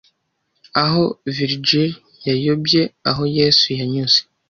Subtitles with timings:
[0.83, 1.03] aho
[1.35, 1.89] virgil
[2.27, 4.19] yayobye aho yesu yanyuze